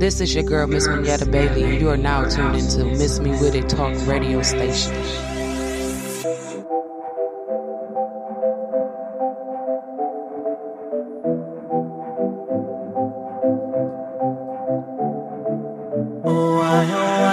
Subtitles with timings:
[0.00, 3.32] This is your girl, Miss Mignetta Bailey, and you are now tuned into Miss Me
[3.32, 4.94] With It Talk radio station.
[16.24, 17.26] Oh, oh, oh.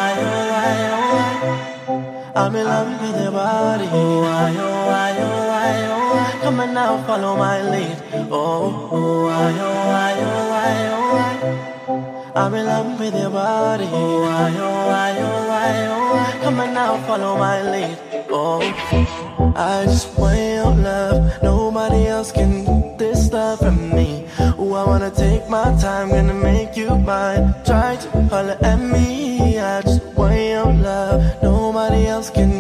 [1.96, 3.88] oh I'm in love with your body.
[3.92, 6.40] Oh, I, oh, I, oh, I, oh.
[6.42, 8.07] Come on now, follow my lead.
[8.30, 12.42] Oh, oh, I, oh, I, oh, I, oh, I.
[12.46, 13.88] I'm in love with your body.
[13.90, 16.44] Oh, I, oh, I, oh, I, oh, I.
[16.44, 17.98] Come on now, follow my lead.
[18.30, 18.60] Oh,
[19.56, 21.42] I just want your love.
[21.42, 24.26] Nobody else can get this love from me.
[24.40, 27.56] Oh, I wanna take my time, gonna make you mine.
[27.66, 29.58] Try to holler at me.
[29.60, 31.24] I just want your love.
[31.42, 32.57] Nobody else can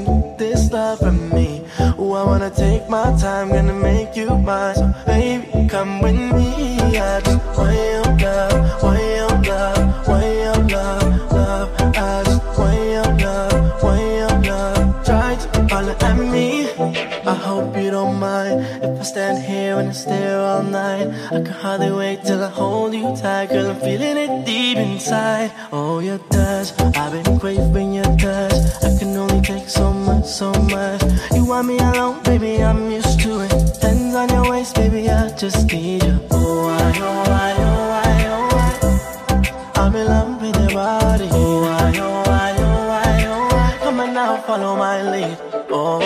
[2.38, 4.75] Wanna take my time, gonna make you mine.
[4.75, 6.99] So, baby, come with me.
[6.99, 11.69] I just want your love, want your love, want your love, love.
[11.97, 15.03] I just want your love, want your love.
[15.03, 16.69] Try to holler at me.
[17.25, 21.07] I hope you don't mind if I stand here and I stare all night.
[21.31, 23.72] I can hardly wait till I hold you tight, girl.
[23.72, 25.51] I'm feeling it deep inside.
[25.72, 28.53] Oh, your touch, I've been craving your touch.
[28.83, 29.41] I can only
[30.38, 31.02] so much.
[31.33, 32.63] You want me alone, baby?
[32.63, 33.52] I'm used to it.
[33.81, 35.09] Hands on your waist, baby.
[35.09, 36.19] I just need you.
[36.29, 39.81] Oh, I, oh, I, oh, I, oh, I.
[39.81, 41.27] I'm in love with your body.
[41.31, 43.78] Oh, I, oh, I, oh, I, oh, I.
[43.81, 45.38] Come on now, follow my lead.
[45.72, 46.01] Oh,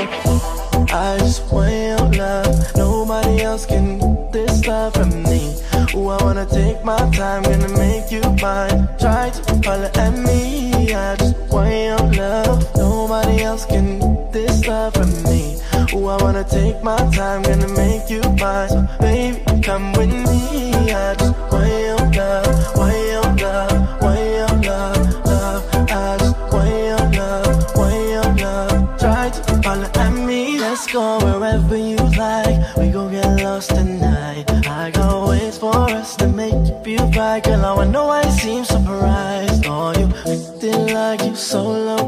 [0.94, 2.76] I just want your love.
[2.78, 5.58] Nobody else can get this love from me.
[5.94, 8.88] Ooh, I wanna take my time, gonna make you mine.
[8.98, 10.94] Try to holler at me.
[10.94, 12.81] I just want your love.
[13.12, 15.60] Nobody else can get this love from me.
[15.94, 18.70] Ooh, I wanna take my time, gonna make you mine.
[18.70, 20.94] So, baby, come with me.
[20.94, 25.92] I just want your love, want your love, want your love, love.
[25.92, 28.98] I just want your love, want your love.
[28.98, 30.60] Try to at me.
[30.60, 32.78] Let's go wherever you like.
[32.78, 34.50] We gon' get lost tonight.
[34.68, 37.44] I got ways for us to make you feel right.
[37.44, 39.66] Girl, I know I seem surprised.
[39.68, 42.01] Oh, you acting like you solo, cause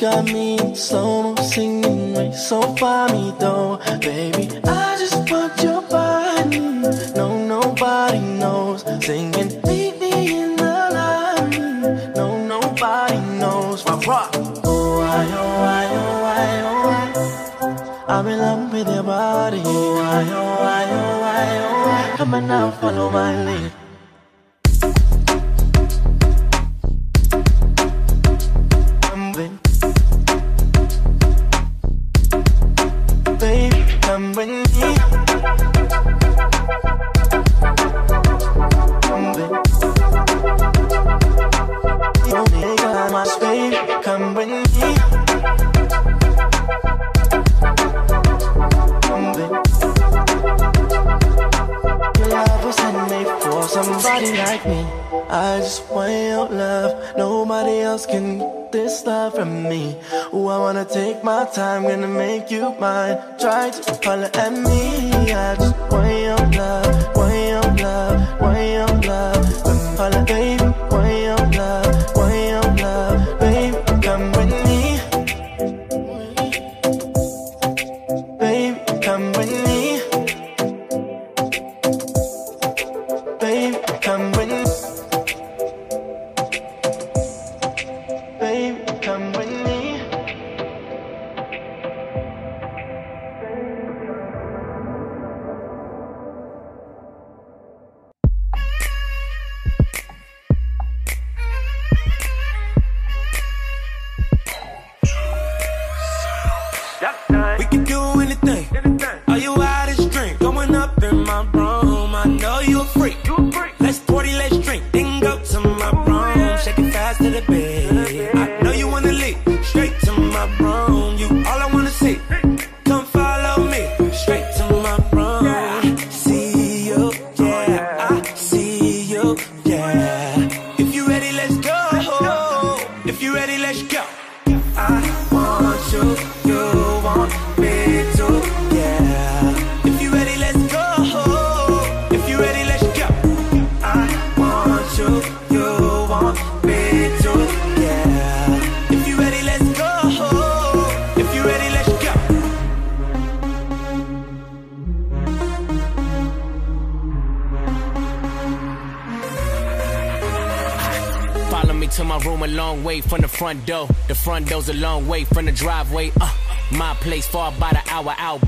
[0.00, 2.60] got me mo singing way so
[3.12, 3.78] me though.
[4.00, 6.58] Baby, I just want your body.
[7.14, 8.80] No, nobody knows.
[9.04, 12.14] Singing, meet me in the line.
[12.14, 13.84] No, nobody knows.
[13.84, 14.30] Rock, rock.
[14.64, 18.04] Oh, I, oh, I, oh, I, oh.
[18.08, 19.60] I'm in love with your body.
[19.66, 22.16] Oh, I, oh, I, oh, I, oh.
[22.16, 23.79] Come on now, follow my lead.
[53.60, 54.86] For somebody like me.
[55.28, 57.16] I just want your love.
[57.16, 59.96] Nobody else can get this love from me.
[60.32, 63.18] Ooh, I wanna take my time, gonna make you mine.
[63.38, 65.32] Try to holler at me.
[65.32, 69.44] I just want your love, want your love, want your love.
[69.98, 70.69] Holler, baby,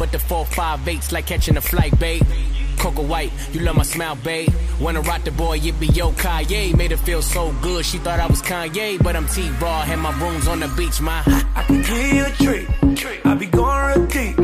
[0.03, 2.25] but the 458's like catching a flight, babe.
[2.77, 4.53] Coco White, you love my smile, babe.
[4.81, 6.77] Wanna rock the boy, it be yo Kanye.
[6.77, 10.11] Made her feel so good, she thought I was Kanye, but I'm T-Raw, and my
[10.19, 11.23] room's on the beach, my.
[11.55, 13.25] I can give you a treat.
[13.25, 14.42] I be going real deep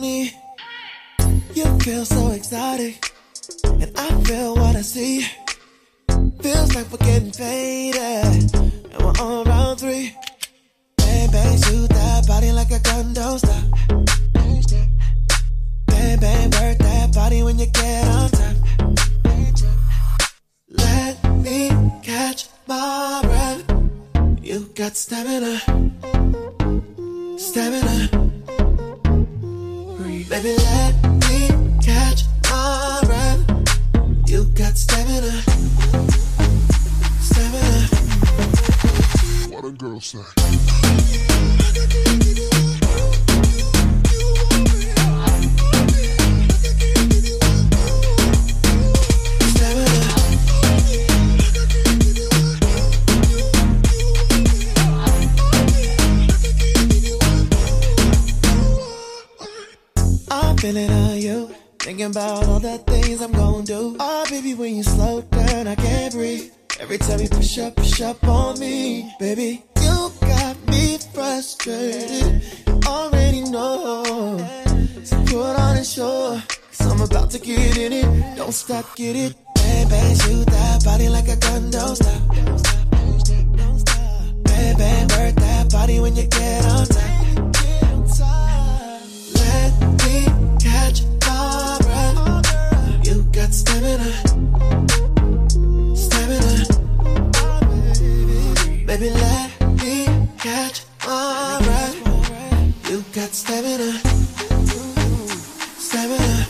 [0.00, 0.32] me.
[1.54, 3.12] You feel so exotic.
[3.64, 5.26] And I feel what I see.
[6.40, 8.54] Feels like we're getting faded.
[8.54, 10.16] And we're on round three.
[10.96, 13.64] Bang, bang, shoot that body like a gun, don't stop.
[15.86, 18.56] Bang, bang, work that body when you get on top.
[20.68, 21.70] Let me
[22.02, 23.64] catch my breath.
[24.42, 25.60] You got stamina,
[27.38, 28.21] stamina.
[30.32, 30.94] Baby, let
[31.28, 31.48] me
[31.82, 33.40] catch my breath.
[34.26, 35.30] You got stamina,
[37.20, 37.88] stamina.
[39.50, 40.20] What a girl say.
[60.62, 61.50] Feeling on you.
[61.80, 63.96] Thinking about all the things I'm gonna do.
[63.98, 66.52] Oh, baby, when you slow down, I can't breathe.
[66.78, 72.42] Every time you push up, push up on me, baby, you got me frustrated.
[72.86, 74.38] Already know.
[75.02, 78.36] So put on a show, cause I'm about to get in it.
[78.36, 79.34] Don't stop, get it.
[79.56, 82.22] Bang, shoot that body like a gun, don't stop.
[84.78, 87.11] Bang, work that body when you get on top.
[93.52, 94.10] Got stamina,
[95.94, 96.64] stamina.
[98.86, 101.96] Baby, let me catch my breath.
[102.90, 103.92] You got stamina,
[105.76, 106.46] stamina.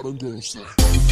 [0.00, 1.05] What a girl say.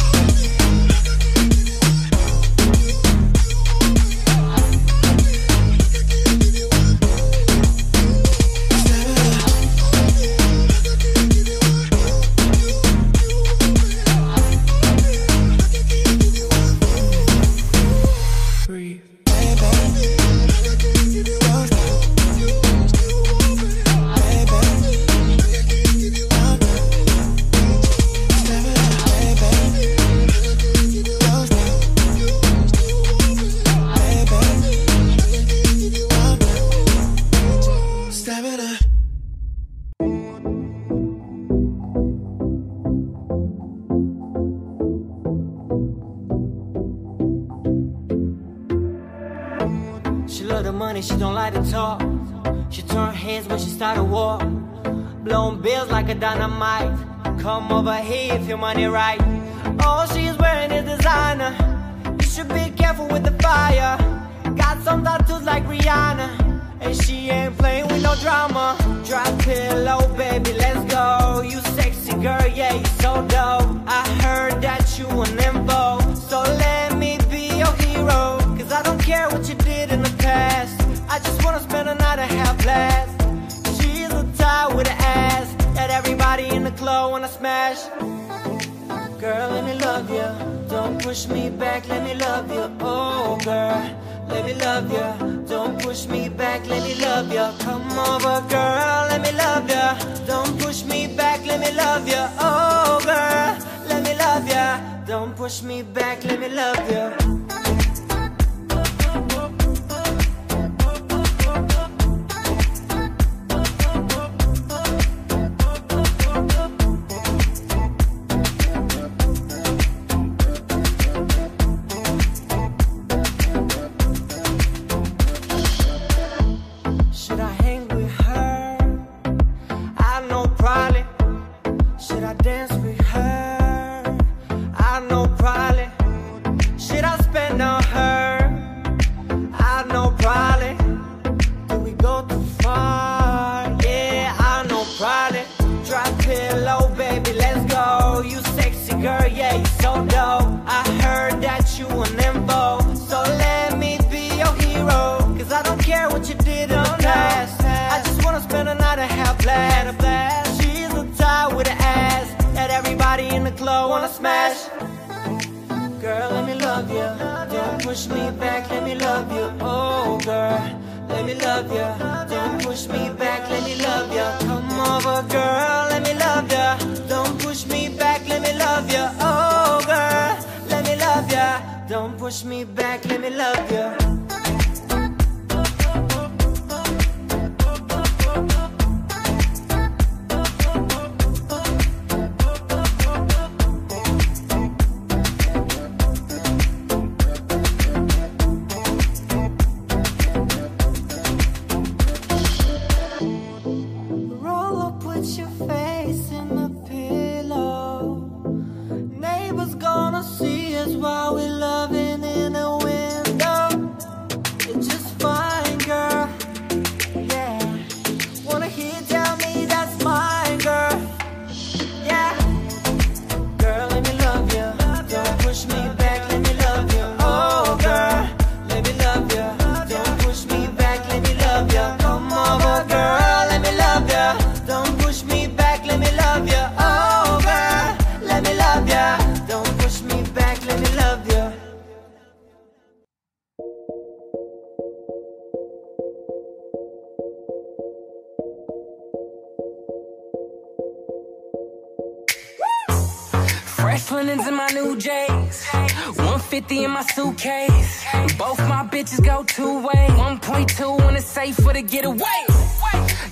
[254.55, 255.65] my new J's.
[255.67, 258.05] 150 in my suitcase.
[258.37, 260.07] Both my bitches go two way.
[260.09, 262.41] 1.2 in the safe for the getaway.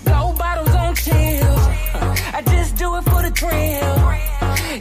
[0.05, 1.55] Gold bottles on chill.
[2.37, 3.95] I just do it for the thrill.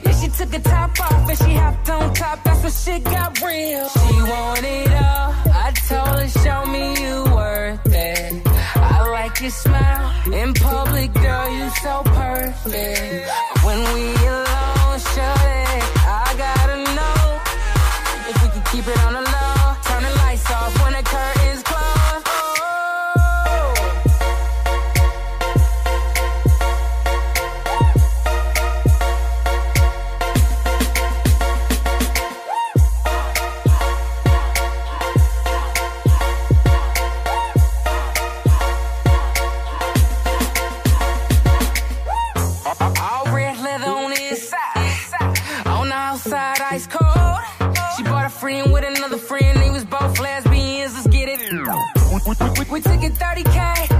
[0.04, 2.42] Yeah, she took the top off and she hopped on top.
[2.44, 3.88] That's when shit got real.
[3.88, 5.34] She wanted all.
[5.64, 8.42] I told her, show me you worth it.
[8.76, 10.32] I like your smile.
[10.32, 13.30] In public, girl, you so perfect.
[13.64, 14.71] When we alone.
[53.34, 53.91] 30K.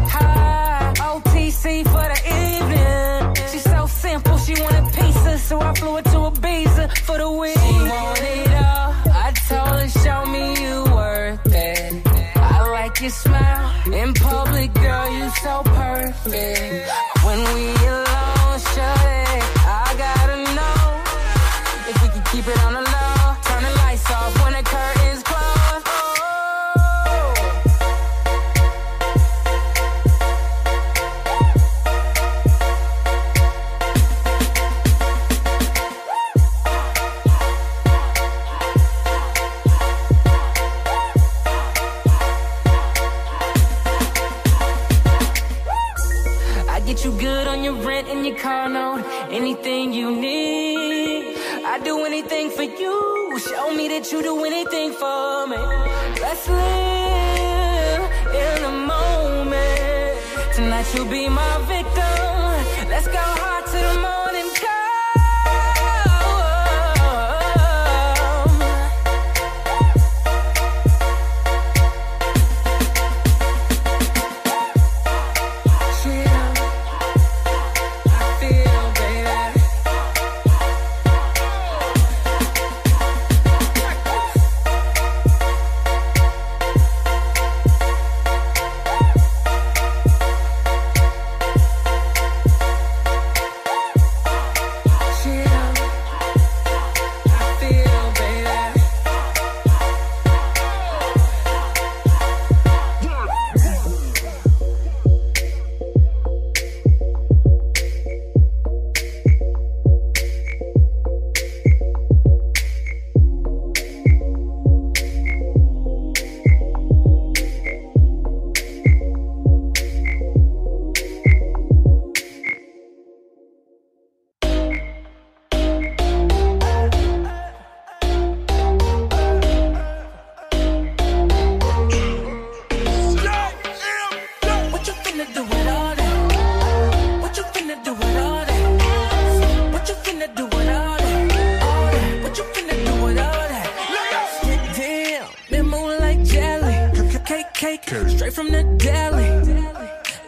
[147.62, 149.30] cake straight from the deli.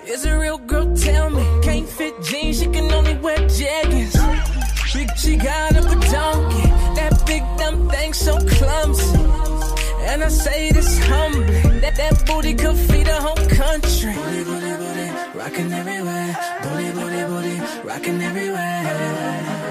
[0.07, 1.44] Is a real girl, tell me.
[1.64, 4.14] Can't fit jeans, she can only wear jeggings.
[4.94, 6.68] Big, she got up a donkey.
[6.99, 9.18] That big dumb thing so clumsy.
[10.11, 11.61] And I say this humbly.
[11.83, 14.14] That that booty could feed a whole country.
[14.14, 16.33] Booty, booty, booty, rocking everywhere.
[16.62, 17.57] Booty, booty, booty,
[17.88, 19.63] rocking everywhere.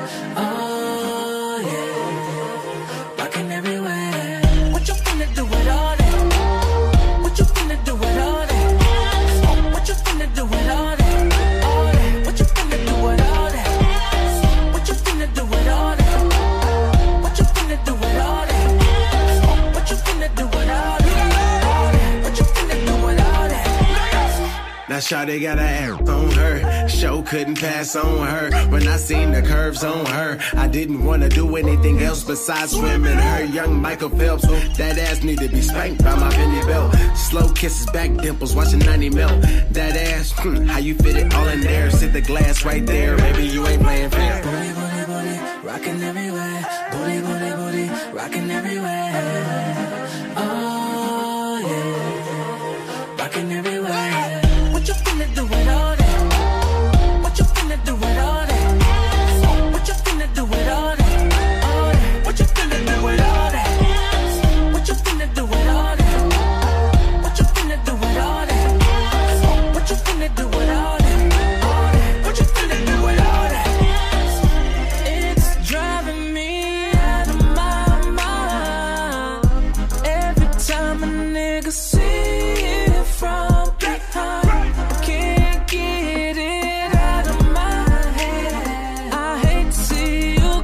[24.94, 26.88] Now they got an on her.
[26.88, 28.52] Show couldn't pass on her.
[28.70, 33.04] When I seen the curves on her, I didn't wanna do anything else besides swim
[33.04, 33.44] in her.
[33.46, 34.46] Young Michael Phelps,
[34.78, 36.94] that ass need to be spanked by my Benny belt.
[37.18, 39.42] Slow kisses, back dimples, watching 90 melt.
[39.72, 41.90] That ass, hmm, how you fit it all in there?
[41.90, 44.44] Sit the glass right there, baby, you ain't playing fair.
[44.44, 46.66] Booty, booty, booty, rocking everywhere.
[46.92, 49.63] Booty, booty, booty, rocking everywhere.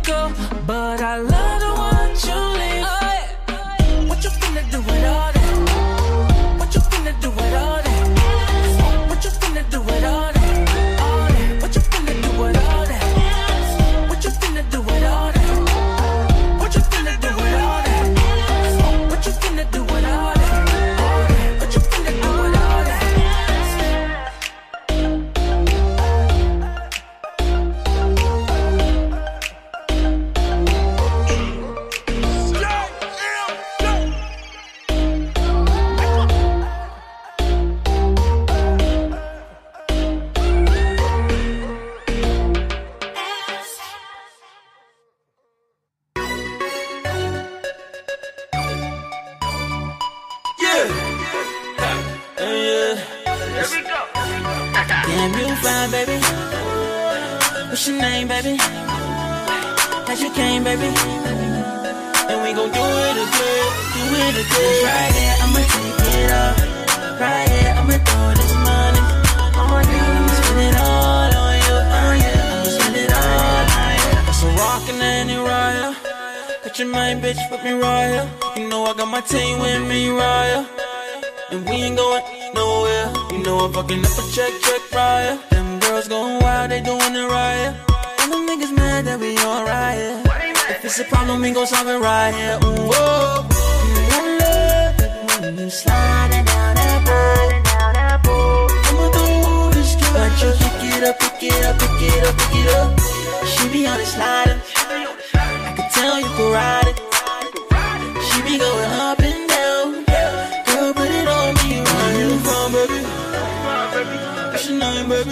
[0.09, 0.33] go,
[0.65, 1.48] but I love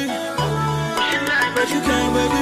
[0.08, 2.42] But you can't, baby.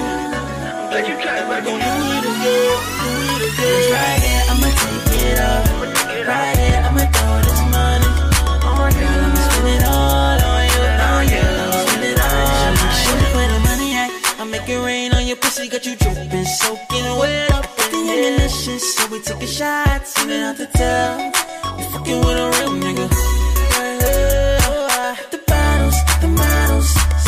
[0.91, 1.65] But you can't, baby.
[1.65, 4.43] Do it again, do it again.
[4.51, 5.65] I'ma take it off.
[6.29, 8.09] Right here, I'ma throw this money.
[8.65, 11.41] On you, I'ma spend it all on you, on you.
[11.41, 12.89] I'ma spend it all on you.
[13.01, 14.11] Show me where the money at.
[14.39, 17.65] I make it rain on your pussy, got you dripping, soaking wet up.
[17.79, 21.17] Acting ammunition, so we taking shots, and out the tell.
[21.79, 23.34] You fucking with a real nigga.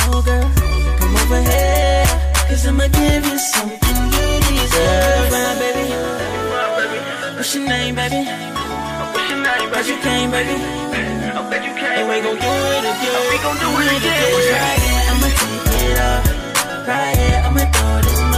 [0.09, 0.21] Oh,
[0.99, 1.41] come over
[2.65, 5.31] I'ma give you something you deserve.
[5.31, 5.87] My baby.
[7.35, 8.23] What's your name, baby?
[9.73, 10.55] But you can't, baby.
[10.57, 11.99] I bet you can't.
[11.99, 13.23] And gon' do it again.
[13.31, 14.31] We gon' do it again.
[15.11, 16.23] I'ma take it off.
[16.87, 18.36] Right here, I'ma throw this money.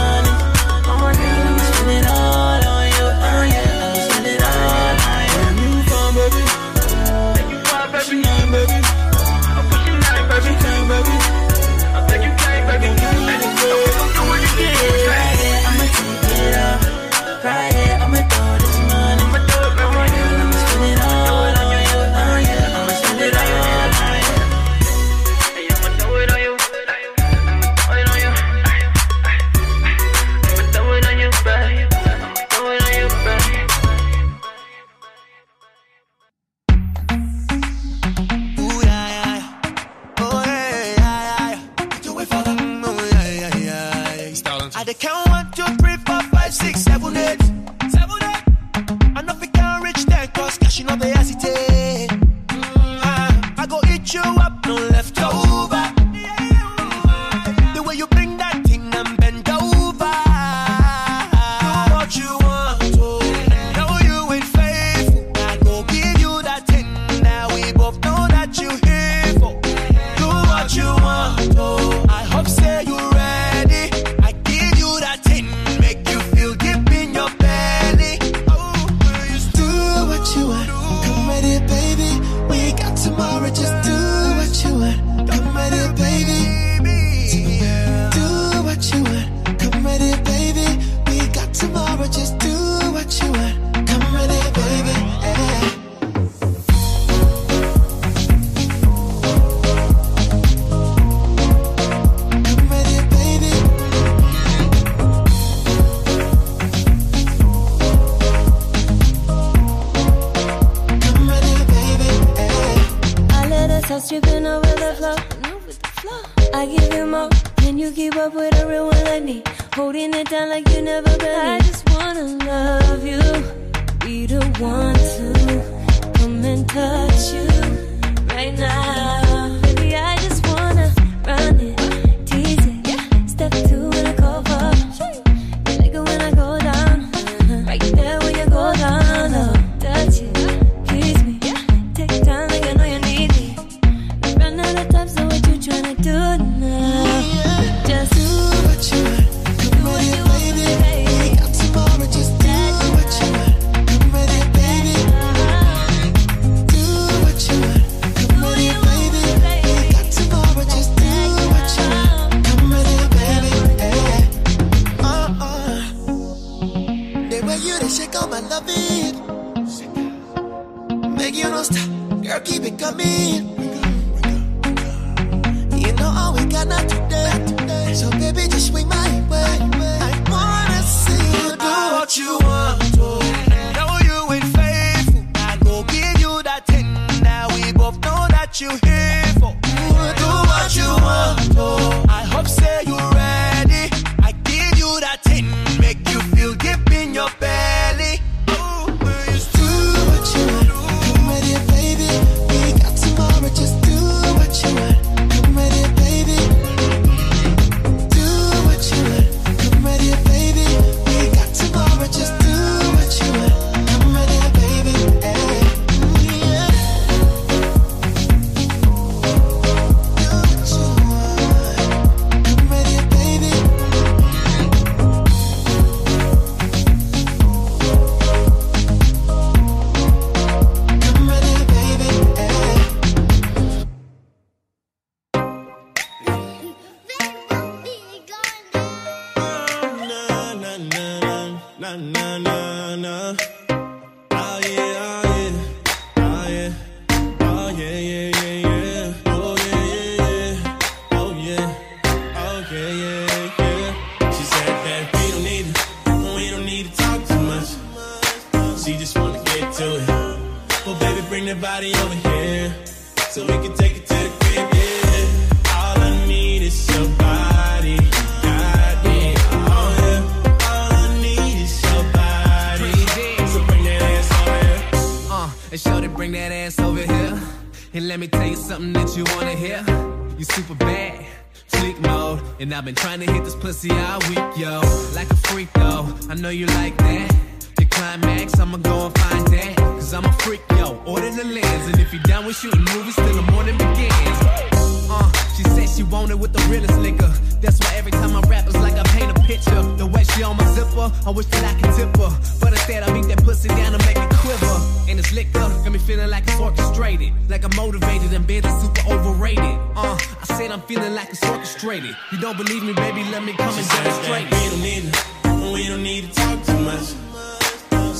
[301.26, 302.30] I wish that I could tip her.
[302.60, 304.76] But instead, I beat that pussy down and make it quiver.
[305.08, 307.32] And this liquor got me feeling like it's orchestrated.
[307.48, 309.78] Like I'm motivated and bed is super overrated.
[309.96, 312.16] Uh, I said I'm feeling like it's orchestrated.
[312.32, 313.24] You don't believe me, baby?
[313.30, 314.44] Let me come and demonstrate.
[314.44, 317.06] We don't need it, we don't need to talk too much.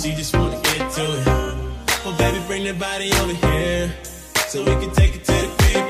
[0.01, 1.27] She just wanna get to it.
[2.05, 3.93] Well, baby, bring that body over here
[4.49, 5.90] so we can take it to the crib.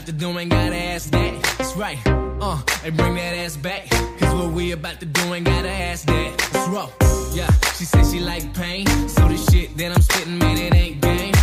[0.00, 1.42] About to do ain't gotta ask that.
[1.58, 1.98] That's right.
[2.06, 3.86] Uh, hey, bring that ass back.
[3.90, 6.30] Cause what we about to do ain't gotta ask that.
[6.54, 6.90] Let's roll.
[7.34, 8.86] Yeah, she said she like pain.
[9.08, 11.34] So the shit that I'm spitting, man, it ain't game.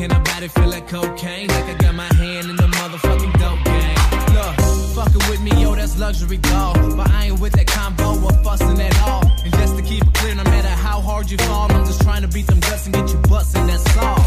[0.00, 1.48] And her body feel like cocaine.
[1.48, 3.98] Like I got my hand in the motherfucking dope game.
[4.32, 4.54] Look,
[4.96, 6.96] fucking with me, yo, that's luxury, dog.
[6.96, 9.26] But I ain't with that combo or fussing at all.
[9.44, 12.22] And just to keep it clear, no matter how hard you fall, I'm just trying
[12.22, 14.17] to beat them guts and get you bustin', that's all.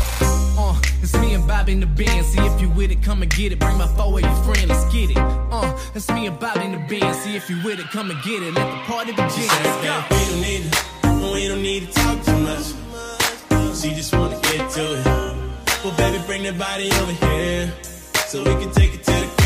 [1.13, 2.25] It's me and Bob in the band.
[2.25, 3.59] See if you with it, come and get it.
[3.59, 5.17] Bring my four your friend, let's get it.
[5.17, 7.13] Uh, it's me and Bob in the band.
[7.17, 8.53] See if you with it, come and get it.
[8.53, 9.27] Let the party begin.
[9.27, 10.03] Let's go.
[10.09, 13.75] We don't need it, we don't need to talk too much.
[13.75, 15.05] She just wanna get to it.
[15.83, 17.73] Well, baby, bring that body over here
[18.27, 19.40] so we can take it to the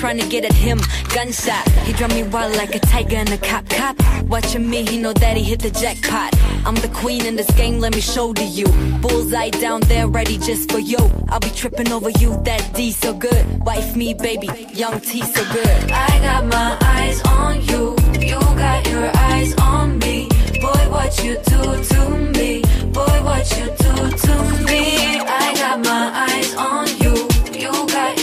[0.00, 0.80] trying to get at him.
[1.14, 3.94] Gunshot, he drove me wild like a tiger and a cop cop.
[4.24, 6.34] Watching me, he know that he hit the jackpot.
[6.64, 8.66] I'm the queen in this game, let me show to you.
[9.02, 10.98] Bullseye down there, ready just for you.
[11.28, 13.44] I'll be tripping over you, that D so good.
[13.64, 15.90] Wife me, baby, young T so good.
[15.92, 17.96] I got my eyes on you.
[18.28, 20.28] You got your eyes on me.
[20.60, 21.60] Boy, what you do
[21.92, 22.00] to
[22.38, 22.62] me.
[22.96, 25.20] Boy, what you do to me.
[25.20, 26.88] I got my eyes on.
[26.88, 26.99] You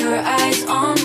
[0.09, 0.96] your eyes on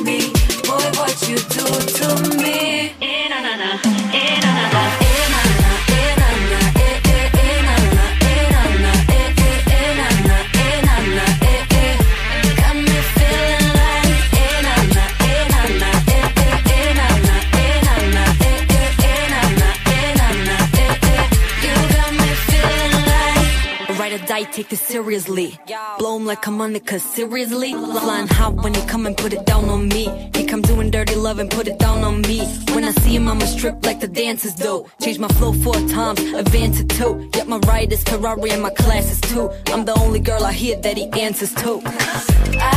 [24.72, 25.58] this seriously.
[25.98, 27.72] Blow him like it, cause seriously.
[27.72, 30.04] Flying hot when he come and put it down on me.
[30.34, 32.38] He come doing dirty love and put it down on me.
[32.74, 34.86] When I see him, I'ma strip like the dancers do.
[35.02, 37.28] Change my flow four times, advance to two.
[37.34, 39.50] Yet my ride is Ferrari and my class is two.
[39.66, 41.82] I'm the only girl I hear that he answers to.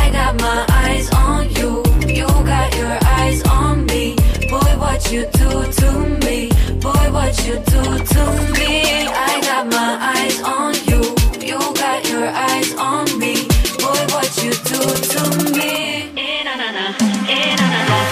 [0.01, 1.71] I got my eyes on you.
[2.13, 4.15] You got your eyes on me.
[4.49, 5.89] Boy, what you do to
[6.25, 6.49] me.
[6.85, 8.23] Boy, what you do to
[8.57, 8.73] me.
[9.29, 10.94] I got my eyes on you.
[12.19, 13.35] Your eyes on me.
[13.79, 14.79] Boy, what you do
[15.11, 16.13] to me.
[16.45, 16.85] Na, na, na.
[16.97, 18.05] Na, na, na.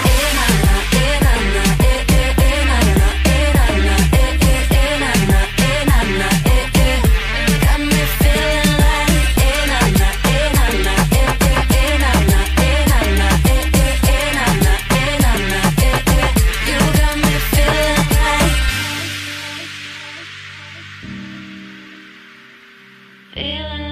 [23.34, 23.83] Feeling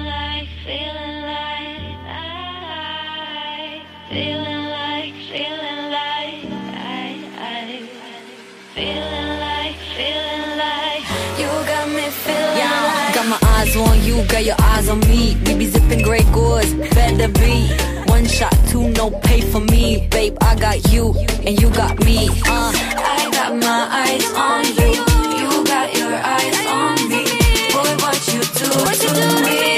[13.63, 15.37] eyes on you, got your eyes on me.
[15.45, 17.67] We be zipping great goods, better be.
[18.07, 20.07] One shot, two, no pay for me.
[20.09, 21.13] Babe, I got you,
[21.45, 22.29] and you got me.
[22.45, 22.71] Uh.
[23.15, 24.93] I got my eyes on you.
[25.39, 27.23] You got your eyes on me.
[27.73, 28.65] Boy, what you do
[29.13, 29.72] to me?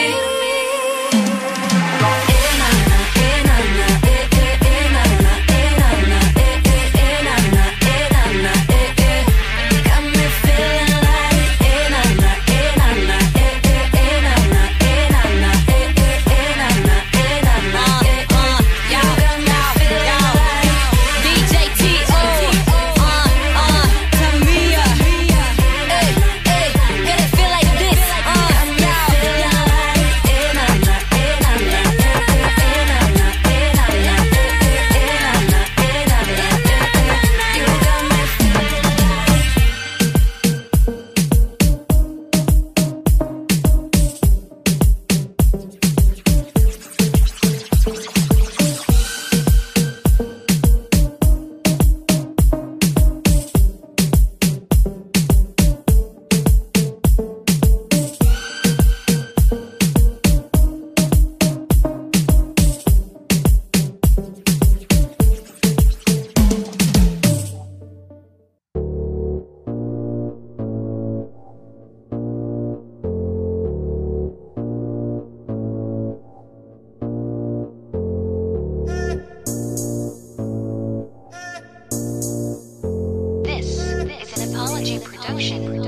[84.86, 85.82] Apology production.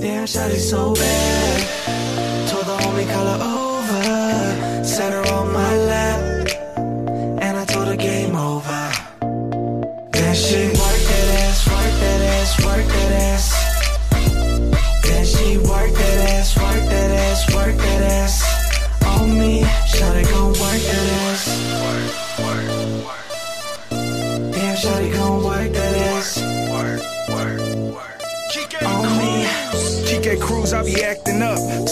[0.00, 1.95] Damn, shawty so bad.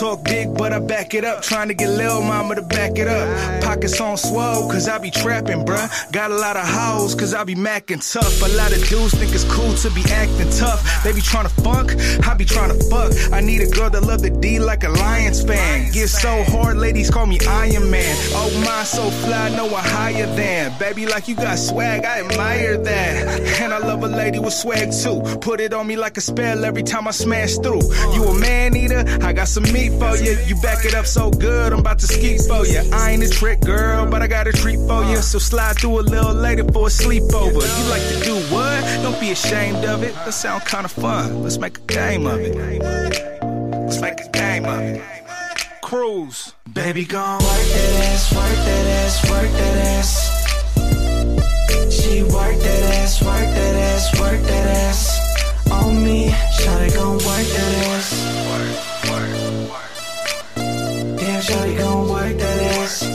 [0.05, 1.43] Talk but I back it up.
[1.43, 3.63] Trying to get Lil Mama to back it up.
[3.63, 6.13] Pockets on swole, cause I be trapping, bruh.
[6.13, 8.43] Got a lot of hoes, cause I be macking tough.
[8.43, 11.03] A lot of dudes think it's cool to be acting tough.
[11.05, 11.93] They be trying to funk,
[12.27, 13.13] I be trying to fuck.
[13.33, 15.93] I need a girl that love the D like a Lions fan.
[15.93, 18.17] Get so hard, ladies call me Iron Man.
[18.33, 20.79] Oh my, so fly, no one higher than.
[20.79, 23.61] Baby, like you got swag, I admire that.
[23.61, 25.21] And I love a lady with swag too.
[25.41, 27.83] Put it on me like a spell every time I smash through.
[28.15, 29.05] You a man eater?
[29.23, 30.37] I got some meat for you.
[30.47, 32.83] You back it up so good, I'm about to ski for you.
[32.93, 35.17] I ain't a trick girl, but I got a treat for you.
[35.17, 37.63] So slide through a little later for a sleepover.
[37.79, 38.83] You like to do what?
[39.03, 40.15] Don't be ashamed of it.
[40.15, 41.43] That sound kinda fun.
[41.43, 42.55] Let's make a game of it.
[43.87, 45.03] Let's make a game of it.
[45.81, 46.53] Cruise.
[46.73, 50.45] Baby, gon' work that ass, work that ass, work that ass.
[51.91, 55.71] She work that ass, work that ass, work that ass.
[55.71, 56.29] On me,
[56.59, 58.35] Shawty gon' work that ass.
[58.55, 58.94] Damn,
[61.45, 63.14] Shawty gon' work that ass.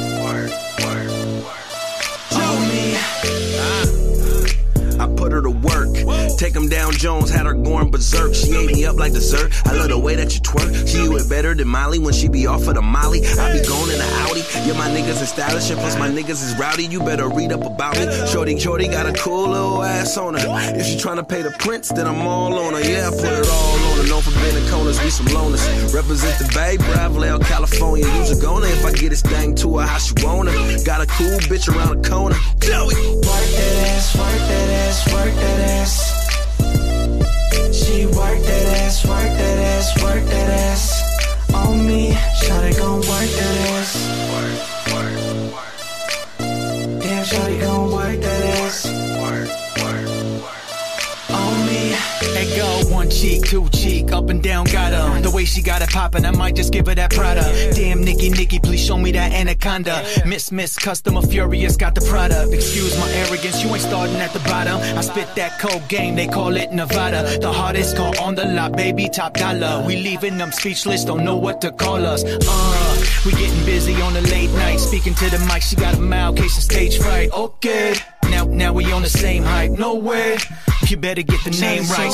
[6.39, 8.33] Take him down Jones, had her going berserk.
[8.33, 9.51] She ate me up like dessert.
[9.65, 10.87] I love the way that you twerk.
[10.87, 13.19] She do it better than Molly when she be off of the Molly.
[13.27, 14.39] I be going in the Audi.
[14.65, 16.85] Yeah, my niggas is stylish, and plus my niggas is rowdy.
[16.85, 18.07] You better read up about me.
[18.27, 20.47] Shorty, Shorty got a cool little ass on her.
[20.79, 22.79] If she tryna pay the prince, then I'm all on her.
[22.89, 24.07] Yeah, I put it all on her.
[24.07, 25.93] Known for bending corners, we some loners.
[25.93, 28.07] Represent the Bay, Bravlale, California.
[28.15, 30.83] Use a gonna if I get this thing to her how she want her.
[30.85, 32.37] Got a cool bitch around the corner.
[32.59, 32.95] Joey.
[32.95, 36.28] Work that ass, work that ass, work that ass.
[37.89, 40.93] She work that ass, work that ass, work that ass.
[41.55, 43.91] On me, Shawty gon' work that ass.
[47.01, 47.78] Damn, Shawty gon'
[52.34, 55.21] Hey go, one cheek, two cheek, up and down, got her.
[55.21, 57.41] The way she got it poppin', I might just give her that Prada.
[57.73, 60.05] Damn, Nikki, Nikki, please show me that anaconda.
[60.25, 62.53] Miss, miss, customer furious, got the product.
[62.53, 64.77] Excuse my arrogance, you ain't starting at the bottom.
[64.97, 67.39] I spit that cold game, they call it Nevada.
[67.39, 69.84] The hardest call on the lot, baby, top dollar.
[69.86, 72.23] We leaving them speechless, don't know what to call us.
[72.23, 75.99] Uh, we getting busy on the late night, speaking to the mic, she got a
[75.99, 77.32] mild case of stage fright.
[77.32, 77.95] Okay.
[78.30, 79.71] Now, now we on the same hype.
[79.71, 80.38] No way.
[80.88, 82.09] You better get the name right.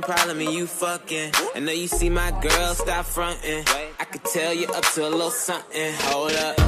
[0.00, 1.32] Problem and you fucking.
[1.54, 3.64] I know you see my girl, stop fronting.
[4.00, 5.92] I could tell you up to a little something.
[6.08, 6.58] Hold up,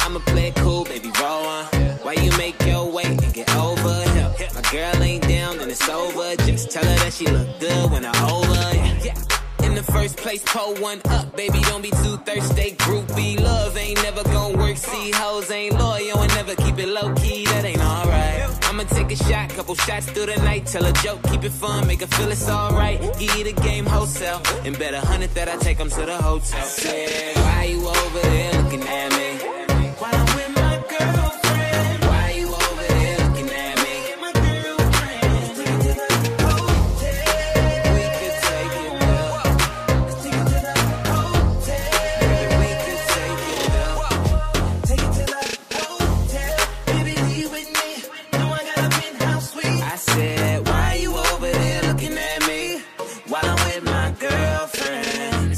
[0.00, 1.64] I'ma play it cool, baby, roll on.
[2.02, 4.34] Why you make your way and get over here?
[4.54, 6.36] My girl ain't down, then it's over.
[6.44, 8.76] Just tell her that she look good when I over.
[8.76, 8.83] Yeah.
[9.92, 11.60] First place, pull one up, baby.
[11.62, 12.72] Don't be too thirsty.
[12.76, 14.76] Groupie love ain't never gonna work.
[14.76, 17.44] See, hoes ain't loyal and never keep it low key.
[17.46, 18.64] That ain't alright.
[18.64, 20.66] I'ma take a shot, couple shots through the night.
[20.66, 23.00] Tell a joke, keep it fun, make her feel it's alright.
[23.18, 26.16] Give you the game wholesale, and bet a hundred that I take 'em to the
[26.16, 26.66] hotel.
[27.44, 29.63] Why you over there looking at me?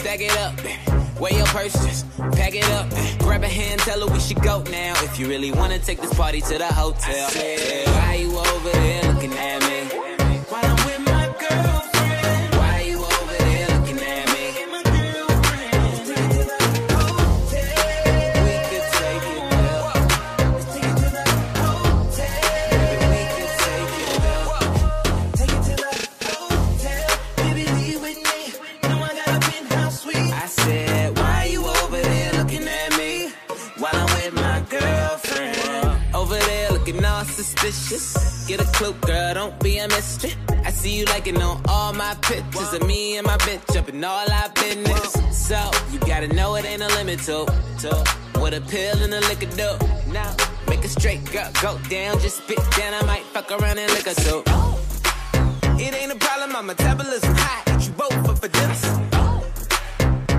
[0.00, 0.54] stack it up.
[1.20, 2.88] Weigh your purses, pack it up.
[3.18, 4.94] Grab a hand, tell her we should go now.
[5.04, 7.26] If you really wanna take this party to the hotel.
[7.26, 10.19] I said, why you over there looking at me?
[37.72, 38.46] Suspicious.
[38.46, 40.32] Get a clue, girl, don't be a mystery.
[40.64, 44.02] I see you liking on all my pictures of me and my bitch up in
[44.04, 45.12] all our business.
[45.48, 45.58] So,
[45.90, 47.46] you gotta know it ain't a limit to,
[47.80, 48.04] to
[48.38, 49.70] what a pill and a liquor do.
[50.12, 50.34] Now,
[50.68, 52.94] make a straight girl go down, just spit down.
[52.94, 54.42] I might fuck around and lick a too.
[55.82, 57.78] It ain't a problem, my metabolism high.
[57.80, 58.74] You both for, for dinner.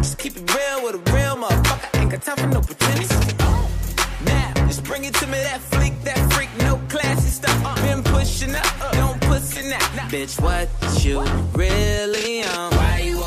[0.01, 1.99] Just keep it real with a real motherfucker.
[1.99, 3.60] Ain't got time for no pretense.
[4.71, 7.75] Just bring it to me, that freak, that freak, no classy stuff.
[7.81, 9.77] Been pushing up, don't pussy now.
[10.07, 10.69] Bitch, what
[11.03, 11.19] you
[11.53, 12.71] really on?
[12.71, 13.21] Why you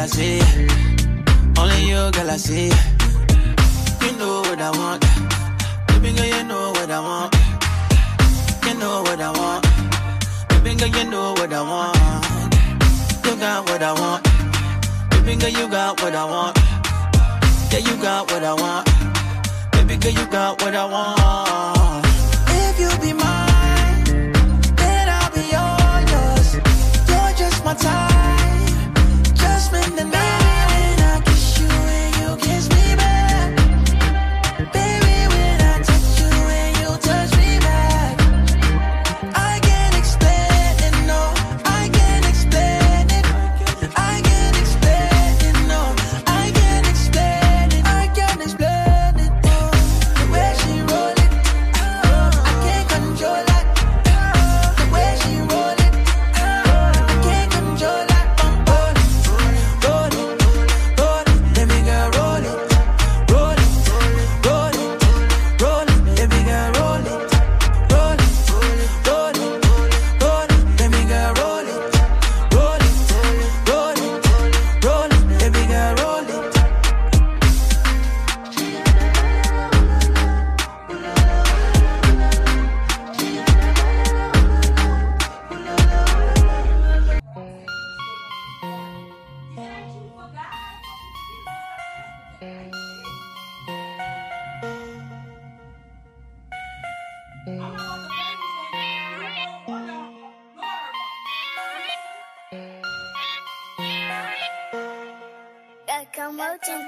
[0.00, 0.40] girl I see,
[1.58, 2.70] only you, girl I see.
[4.02, 5.04] You know what I want,
[5.88, 7.34] baby girl, you know what I want.
[8.64, 9.66] You know what I want,
[10.48, 11.98] baby girl, you know what I want.
[13.26, 14.22] You got what I want.
[15.10, 16.56] Baby girl, you got what I want.
[17.70, 18.86] Yeah, you got what I want.
[19.72, 22.06] Baby girl, you got what I want.
[22.48, 24.32] If you be mine,
[24.76, 26.54] then I'll be all yours.
[26.54, 28.09] You're just my type.
[30.00, 30.39] The night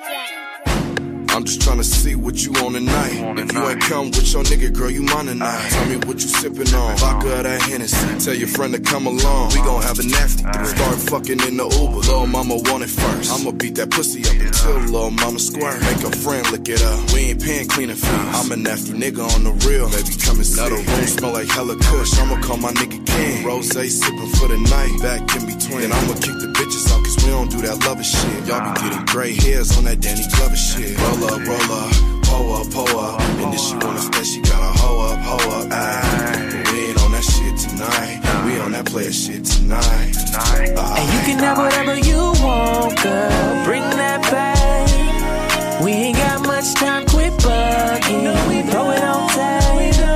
[0.00, 3.38] 妈妈 I'm just tryna see what you on tonight.
[3.38, 5.70] If you ain't come with your nigga, girl, you mine tonight.
[5.70, 6.96] Tell me what you sippin' on.
[6.98, 8.22] Vodka or that Hennessy.
[8.22, 9.48] Tell your friend to come along.
[9.56, 10.44] We gon' have a nasty.
[10.44, 12.04] Start fucking in the Uber.
[12.04, 13.32] Lil' mama want it first.
[13.32, 15.80] I'ma beat that pussy up until lil' mama squirt.
[15.80, 17.00] Make a friend lick it up.
[17.12, 18.28] We ain't paying cleaning fees.
[18.36, 19.88] I'm a nasty nigga on the real.
[19.88, 20.60] Baby, come and see.
[20.60, 22.12] The room smell like hella kush.
[22.20, 23.46] I'ma call my nigga King.
[23.46, 25.00] Rose sippin' for the night.
[25.00, 25.88] Back in between.
[25.88, 28.44] And I'ma kick the bitches out cause we don't do that lover shit.
[28.44, 30.92] Y'all be getting gray hairs on that Danny Glover shit.
[31.00, 31.92] Roll up, roll up,
[32.22, 33.20] pull up, pull up.
[33.20, 35.68] And if she wanna stay, she gotta hoe up, hoe up.
[35.68, 36.72] Ayy.
[36.72, 38.20] We ain't on that shit tonight.
[38.46, 40.16] We on that player shit tonight.
[40.34, 43.64] And you can have whatever you want, girl.
[43.64, 45.82] Bring that back.
[45.82, 48.70] We ain't got much time, quit bugging.
[48.70, 50.11] Throw it on tape.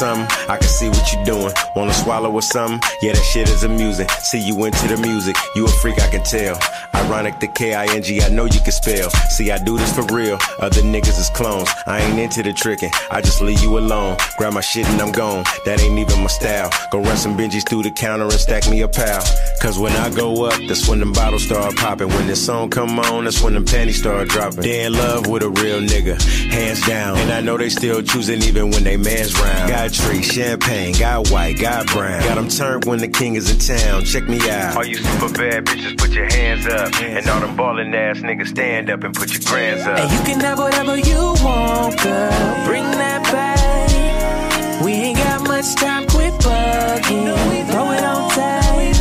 [0.00, 1.52] Something, I can see what you're doing.
[1.76, 2.80] Wanna swallow or something?
[3.02, 4.08] Yeah, that shit is amusing.
[4.08, 6.58] See you into the music, you a freak, I can tell.
[6.92, 9.10] Ironic, the K-I-N-G, I know you can spell.
[9.30, 11.68] See, I do this for real, other niggas is clones.
[11.86, 14.16] I ain't into the tricking, I just leave you alone.
[14.38, 16.68] Grab my shit and I'm gone, that ain't even my style.
[16.90, 19.22] Go run some Benjis through the counter and stack me a pal.
[19.60, 22.08] Cause when I go up, that's when them bottles start popping.
[22.08, 24.62] When this song come on, that's when them panties start dropping.
[24.62, 26.20] They in love with a real nigga,
[26.50, 27.18] hands down.
[27.18, 29.70] And I know they still choosing even when they man's round.
[29.70, 32.22] Got tree, champagne, got white, got brown.
[32.22, 34.04] Got them turned when the king is in town.
[34.04, 34.76] Check me out.
[34.76, 36.94] All you super bad bitches, put your hands up.
[37.02, 39.98] And all them ballin' ass niggas, stand up and put your grands up.
[39.98, 42.66] And you can have whatever you want, girl.
[42.66, 44.82] Bring that back.
[44.84, 47.70] We ain't got much time, quit bugging.
[47.70, 48.96] Throw it on tape.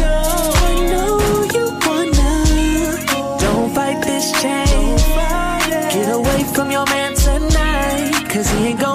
[0.62, 1.20] I know
[1.56, 2.32] you wanna.
[3.40, 5.04] Don't fight this change.
[5.94, 8.28] Get away from your man tonight.
[8.30, 8.89] Cause he ain't gon'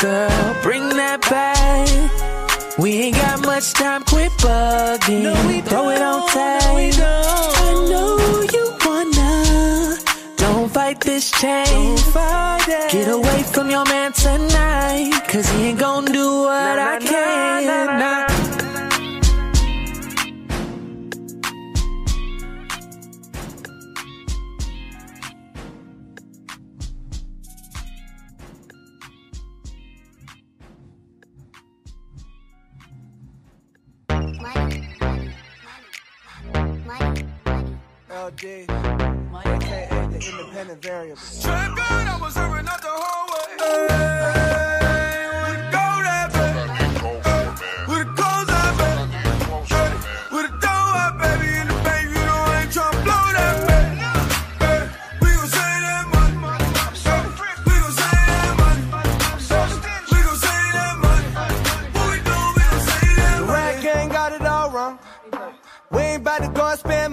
[0.00, 0.56] girl.
[0.62, 1.88] Bring that back.
[2.78, 5.64] We ain't got much time, quit bugging.
[5.64, 6.94] Throw it on tape.
[7.66, 8.16] I know
[8.54, 9.98] you wanna.
[10.36, 12.00] Don't fight this change.
[12.90, 15.12] Get away from your man tonight.
[15.28, 17.35] Cause he ain't gon' do what I can.
[38.26, 38.44] LD,
[39.44, 41.16] aka the independent variable.
[41.44, 43.86] I was serving out the whole way.
[43.88, 44.15] Hey,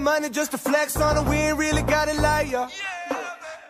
[0.04, 1.28] money just to flex on it.
[1.28, 2.68] We ain't really got it like ya.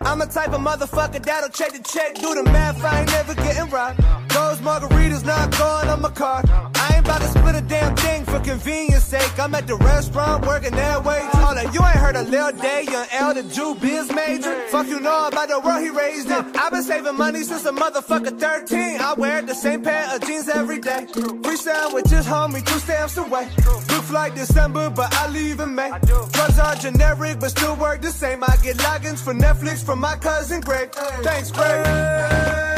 [0.00, 2.84] I'm a type of motherfucker that'll check the check, do the math.
[2.84, 4.23] I ain't never getting robbed.
[4.34, 6.50] Those margaritas not going on my card.
[6.50, 9.38] I ain't about to split a damn thing for convenience sake.
[9.38, 11.20] I'm at the restaurant working that way.
[11.34, 14.52] Up, you ain't heard of Lil Day, young L, the Jew biz major.
[14.70, 16.56] Fuck you know about the world he raised in.
[16.56, 19.00] I've been saving money since a motherfucker 13.
[19.00, 21.06] I wear the same pair of jeans every day.
[21.44, 23.48] Free sandwiches, homie, two stamps away.
[23.86, 25.92] Book flight December, but I leave in May.
[26.00, 28.42] Drugs are generic, but still work the same.
[28.42, 30.92] I get logins for Netflix from my cousin Greg.
[31.22, 32.73] Thanks, Greg.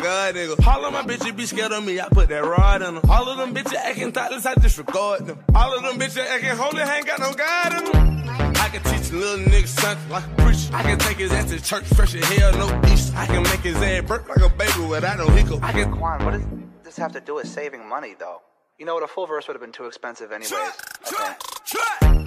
[0.00, 0.66] Swear to God, nigga.
[0.66, 3.10] All of my bitches be scared of me, I put that rod in them.
[3.10, 5.38] All of them bitches acting thoughtless, I disregard them.
[5.54, 8.54] All of them bitches acting holy, ain't got no God in them.
[8.56, 10.70] I can teach a little nigga something like a preacher.
[10.72, 13.16] I can take his ass to church, fresh as hell, no Easter.
[13.16, 15.62] I can make his ass burp like a baby without no hiccup.
[15.62, 15.92] I can.
[15.92, 16.44] Quan, what does
[16.82, 18.40] this have to do with saving money, though?
[18.76, 19.04] You know what?
[19.04, 20.52] A full verse would have been too expensive anyways.
[20.52, 21.32] Okay.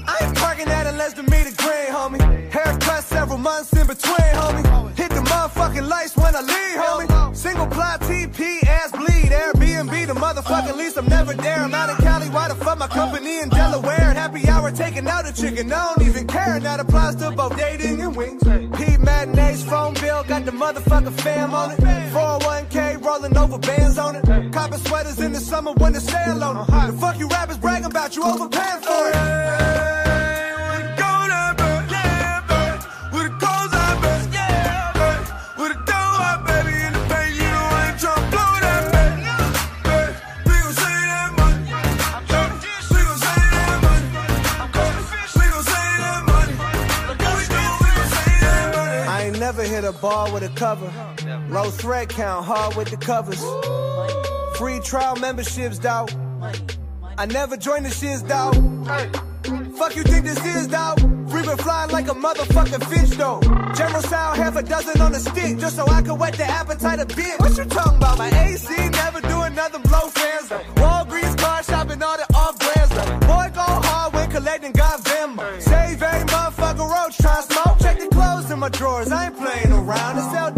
[0.07, 2.49] I ain't parking that unless to meet a green, homie.
[2.49, 4.95] Haircut several months in between, homie.
[4.95, 7.35] Hit the motherfucking lights when I leave, homie.
[7.35, 9.29] Single ply TP, ass bleed.
[9.29, 10.97] Airbnb, the motherfucking least.
[10.97, 11.59] I'm never there.
[11.59, 12.29] I'm out in Cali.
[12.29, 14.07] Why the fuck my company in Delaware?
[14.07, 15.69] And happy hour taking out a chicken.
[15.69, 16.55] I don't even care.
[16.55, 18.41] And that applies to both dating and wings.
[18.43, 21.79] P matinees, phone bill, got the motherfucking fam on it.
[21.79, 24.51] 401k rolling over bands on it.
[24.53, 26.59] Copper sweaters in the summer when the sale on it.
[26.59, 26.91] Uh-huh.
[26.91, 30.16] The fuck you rappers bragging about you overpaying for it.
[49.67, 50.91] Hit a bar with a cover.
[51.49, 53.43] Low thread count, hard with the covers.
[54.57, 56.11] Free trial memberships, dawg.
[57.17, 58.55] I never joined the shiz, dawg.
[59.77, 60.99] Fuck you think this is, dawg?
[61.29, 63.41] Free flying like a motherfucking fish, though.
[63.75, 66.99] General style, half a dozen on a stick, just so I can whet the appetite
[66.99, 67.39] a bit.
[67.39, 68.17] What you talking about?
[68.17, 70.63] My AC never doing nothing, blow fans, though.
[70.81, 73.27] Walgreens car shopping, all the off brands, though.
[73.27, 75.61] Boy, go hard when collecting, Venmo.
[75.61, 76.06] Save
[78.67, 80.17] my drawers, I ain't playing around.
[80.17, 80.56] It's LD,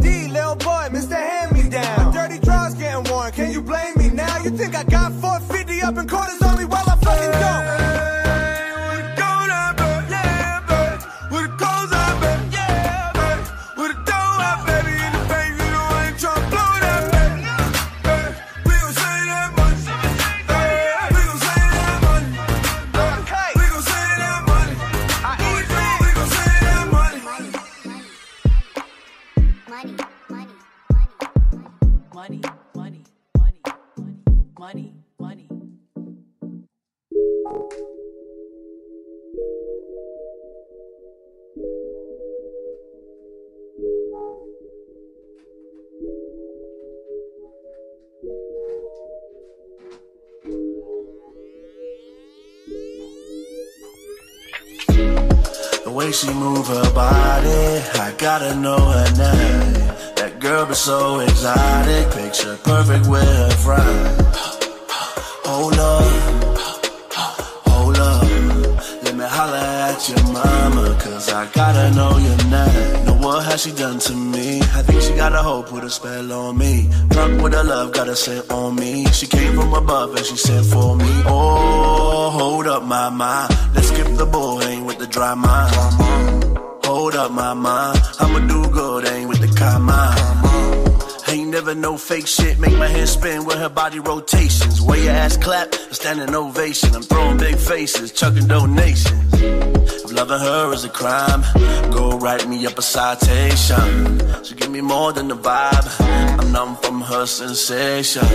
[58.40, 59.74] gotta know her name.
[60.16, 64.26] That girl be so exotic, picture perfect with her friend.
[65.44, 66.58] Hold up,
[67.68, 68.24] hold up.
[69.04, 73.06] Let me holler at your mama, cause I gotta know your name.
[73.06, 74.62] Know what has she done to me?
[74.62, 76.90] I think she got a hoe, put a spell on me.
[77.10, 79.06] Drunk with her love, got a scent on me.
[79.08, 81.12] She came from above and she sent for me.
[81.26, 83.50] Oh, hold up, my mind.
[83.76, 86.59] Let's skip the bull, hang with the dry mind.
[87.00, 87.98] Hold up, mind.
[88.20, 91.30] I'ma do good, ain't with the mind.
[91.30, 94.82] Ain't never no fake shit, make my head spin with her body rotations.
[94.82, 96.94] Way your ass clap, a standing ovation.
[96.94, 99.34] I'm throwing big faces, chucking donations.
[99.34, 101.42] If loving her is a crime,
[101.90, 104.20] go write me up a citation.
[104.44, 105.88] So give me more than the vibe,
[106.38, 108.28] I'm numb from her sensation.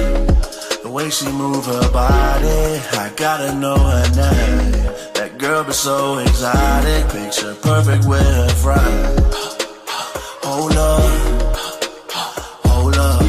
[0.82, 4.93] The way she move her body, I gotta know her name.
[5.38, 9.34] Girl be so exotic, picture perfect with her friend.
[10.44, 11.56] Hold up,
[12.64, 13.20] hold up.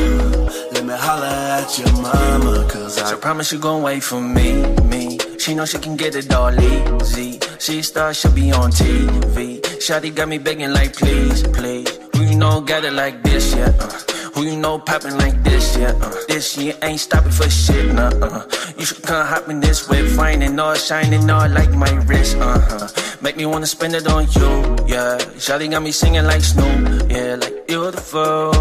[0.73, 5.17] Let me holler at your mama, cause I promise you gon' wait for me, me.
[5.39, 7.39] She know she can get it all easy.
[7.59, 9.61] She star, she'll be on TV.
[9.61, 11.99] Shawty got me begging like, please, please.
[12.13, 13.73] We you know got it like this, yeah?
[13.79, 14.14] Uh.
[14.35, 15.95] Who you know popping like this, yeah?
[15.95, 16.11] Uh.
[16.27, 18.43] This year ain't stopping for shit, nah, uh.
[18.77, 22.59] You should come hop in this whip, fine all, shining all like my wrist, uh
[22.59, 22.87] huh.
[23.21, 24.51] Make me wanna spend it on you,
[24.87, 25.17] yeah.
[25.39, 28.51] Shawty got me singing like Snoop, yeah, like beautiful.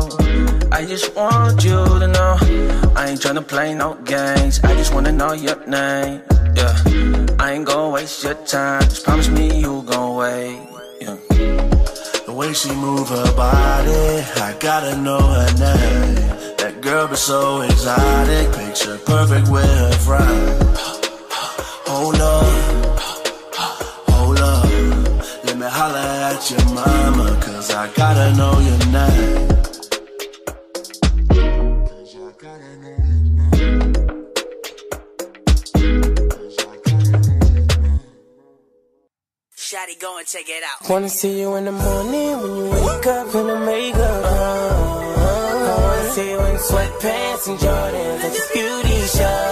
[0.70, 2.36] I just want you to know
[2.94, 4.60] I ain't tryna play no games.
[4.62, 6.22] I just wanna know your name.
[6.54, 6.74] Yeah,
[7.40, 8.82] I ain't gon' waste your time.
[8.82, 10.73] Just promise me you gon' wait.
[12.34, 16.56] Way she move her body, I gotta know her name.
[16.58, 20.76] That girl be so exotic, picture perfect with her friend.
[21.86, 22.98] Hold up,
[24.08, 24.64] hold up.
[25.44, 29.53] Let me holler at your mama, cause I gotta know your name.
[39.74, 40.88] Shotty, go and check it out.
[40.88, 44.24] Wanna see you in the morning when you wake up in the makeup.
[44.24, 49.42] I wanna see you in sweatpants and Jordans at your beauty show.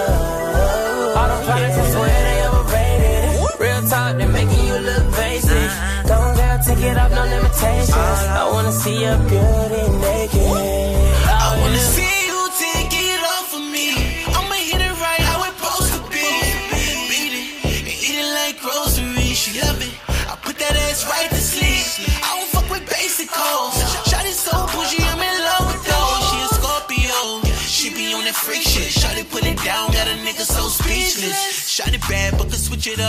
[1.19, 3.61] All them products, I swear they overrated.
[3.63, 5.71] Real talk, they making you look basic.
[6.07, 8.23] Don't girl, take it off, no limitations.
[8.39, 9.72] I wanna see your beauty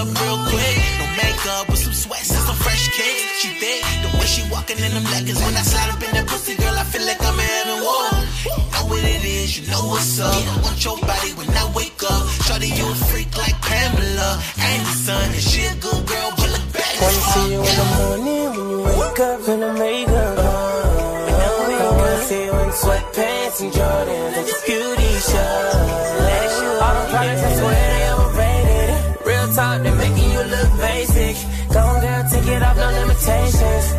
[0.03, 0.77] up real quick.
[0.99, 3.39] No makeup with some sweats and some fresh kicks.
[3.39, 5.39] She thick, the way she walking in them leggings.
[5.39, 7.77] When I slide up in that pussy, girl, I feel like I'm in heaven.
[7.85, 8.11] Whoa,
[8.43, 10.35] you know what it is, you know what's up.
[10.35, 12.23] I want your body when I wake up.
[12.45, 14.41] Shorty, you a freak like Pamela.
[15.03, 16.95] Sun, and she a good girl, but look back.
[17.01, 20.12] Wanna see you in the morning when you wake up in the makeup.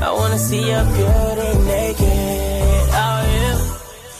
[0.04, 2.88] I wanna see your beauty naked.
[2.92, 3.56] Oh, yeah.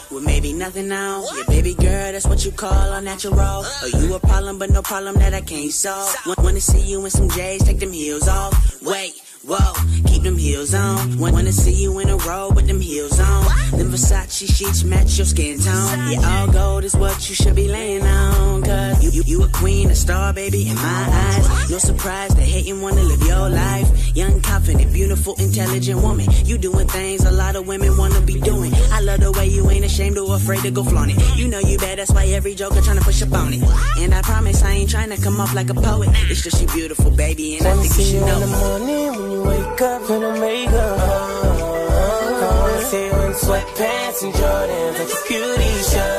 [0.09, 1.23] Well, maybe nothing now.
[1.35, 3.37] Yeah, baby girl, that's what you call a natural.
[3.39, 6.15] Oh, you a problem, but no problem that I can't solve.
[6.37, 8.81] Wanna see you in some J's, take them heels off.
[8.81, 9.13] Wait,
[9.47, 9.73] whoa,
[10.07, 11.17] keep them heels on.
[11.19, 13.45] Wanna see you in a row with them heels on.
[13.77, 16.11] Them Versace sheets match your skin tone.
[16.11, 18.63] Yeah, all gold is what you should be laying on.
[18.63, 21.69] Cause you, you, you a queen, a star, baby, in my eyes.
[21.69, 24.15] No surprise, they hating wanna live your life.
[24.15, 26.25] Young, confident, beautiful, intelligent woman.
[26.45, 28.73] You doing things a lot of women wanna be doing.
[28.91, 31.37] I love the way you ain't ashamed or afraid to go flaunt it.
[31.37, 33.63] You know you bad, that's why every joker tryna push up on it.
[33.97, 36.09] And I promise I ain't tryna come off like a poet.
[36.29, 39.34] It's just you beautiful, baby, and I think you should you in the know.
[39.35, 40.99] You wake up in the makeup.
[40.99, 46.17] I wanna see you in sweatpants and Jordans at your beauty show.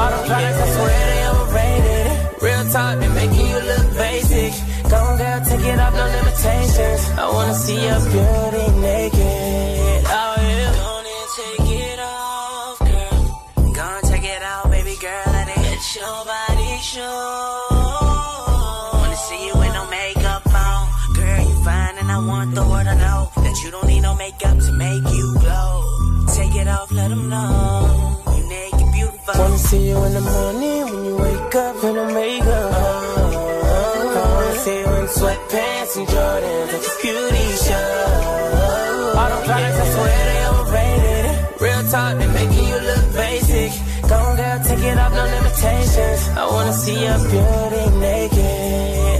[0.00, 2.42] All them products, I swear they overrated.
[2.44, 4.52] Real talk, they making you look basic.
[4.90, 7.02] Go on, girl, take it off, no limitations.
[7.22, 10.00] I wanna see your beauty naked.
[10.18, 10.72] Oh yeah.
[10.82, 13.72] Gonna take it off, girl.
[13.78, 15.26] Gonna take it out, baby girl.
[15.36, 17.59] Let it hit your body show.
[22.58, 26.26] And I the know that you don't need no makeup to make you glow.
[26.34, 28.22] Take it off, let them know.
[28.36, 29.34] You naked, beautiful.
[29.38, 32.72] Wanna see you in the morning when you wake up in the makeup.
[34.12, 37.90] I wanna see you in sweatpants and Jordans at beauty show.
[39.18, 41.60] All them products, I swear they overrated.
[41.60, 43.70] Real talk, they making you look basic.
[44.08, 46.22] Go on, girl, take it off, no limitations.
[46.36, 49.19] I wanna see your beauty naked.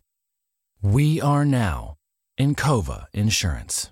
[0.83, 1.97] We are now
[2.39, 3.91] in Encova Insurance.